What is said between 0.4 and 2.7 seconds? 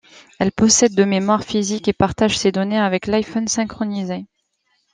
possède de mémoire physique et partage ses